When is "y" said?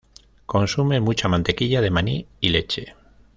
2.39-2.49